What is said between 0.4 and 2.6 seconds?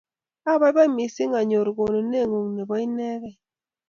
Apaipai missing' anyor konuneng'ung'